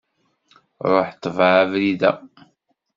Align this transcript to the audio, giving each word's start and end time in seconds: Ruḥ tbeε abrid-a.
Ruḥ 0.91 1.09
tbeε 1.21 1.55
abrid-a. 1.61 2.11